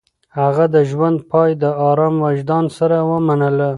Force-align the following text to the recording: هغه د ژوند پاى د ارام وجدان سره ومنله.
هغه 0.39 0.65
د 0.75 0.77
ژوند 0.89 1.17
پاى 1.31 1.51
د 1.61 1.65
ارام 1.89 2.15
وجدان 2.25 2.65
سره 2.77 2.97
ومنله. 3.09 3.69